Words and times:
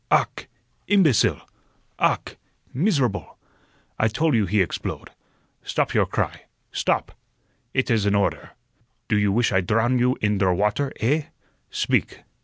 Ach, 0.09 0.47
imbecile! 0.87 1.41
Ach, 1.99 2.35
miserable! 2.73 3.37
I 3.99 4.07
tol' 4.07 4.33
you 4.33 4.47
he 4.47 4.59
eggsplode. 4.65 5.09
Stop 5.61 5.93
your 5.93 6.07
cry. 6.07 6.45
Stop! 6.71 7.11
It 7.75 7.91
is 7.91 8.07
an 8.07 8.15
order. 8.15 8.53
Do 9.07 9.15
you 9.15 9.31
wish 9.31 9.51
I 9.51 9.61
drow 9.61 9.89
you 9.89 10.17
in 10.19 10.39
der 10.39 10.53
water, 10.53 10.91
eh? 11.01 11.25
Speak. 11.69 12.23